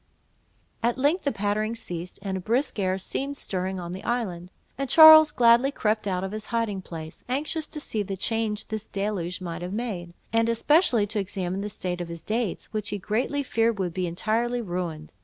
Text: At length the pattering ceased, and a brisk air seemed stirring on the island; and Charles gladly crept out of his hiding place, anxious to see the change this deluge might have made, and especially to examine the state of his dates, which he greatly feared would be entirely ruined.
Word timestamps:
At 0.81 0.97
length 0.97 1.25
the 1.25 1.31
pattering 1.31 1.75
ceased, 1.75 2.17
and 2.23 2.35
a 2.35 2.39
brisk 2.41 2.79
air 2.79 2.97
seemed 2.97 3.37
stirring 3.37 3.79
on 3.79 3.91
the 3.91 4.03
island; 4.03 4.49
and 4.75 4.89
Charles 4.89 5.29
gladly 5.29 5.69
crept 5.71 6.07
out 6.07 6.23
of 6.23 6.31
his 6.31 6.47
hiding 6.47 6.81
place, 6.81 7.23
anxious 7.29 7.67
to 7.67 7.79
see 7.79 8.01
the 8.01 8.17
change 8.17 8.69
this 8.69 8.87
deluge 8.87 9.41
might 9.41 9.61
have 9.61 9.73
made, 9.73 10.15
and 10.33 10.49
especially 10.49 11.05
to 11.05 11.19
examine 11.19 11.61
the 11.61 11.69
state 11.69 12.01
of 12.01 12.07
his 12.09 12.23
dates, 12.23 12.65
which 12.73 12.89
he 12.89 12.97
greatly 12.97 13.43
feared 13.43 13.77
would 13.77 13.93
be 13.93 14.07
entirely 14.07 14.59
ruined. 14.59 15.13